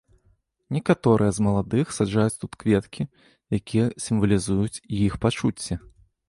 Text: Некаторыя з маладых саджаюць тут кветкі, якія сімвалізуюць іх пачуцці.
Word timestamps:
Некаторыя 0.77 1.33
з 1.37 1.43
маладых 1.47 1.85
саджаюць 1.97 2.39
тут 2.45 2.57
кветкі, 2.63 3.05
якія 3.59 3.85
сімвалізуюць 4.07 4.81
іх 5.05 5.13
пачуцці. 5.27 5.73